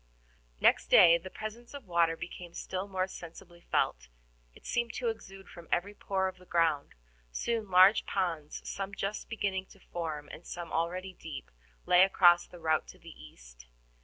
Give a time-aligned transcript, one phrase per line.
[0.59, 4.07] Next day the presence of water became still more sensibly felt;
[4.55, 6.95] it seemed to exude from every pore of the ground.
[7.31, 11.51] Soon large ponds, some just beginning to form, and some already deep,
[11.85, 13.67] lay across the route to the east.